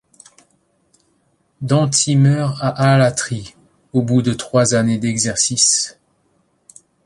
[1.61, 3.53] Danti meurt à Alatri,
[3.93, 5.99] au bout de trois années d'exercice.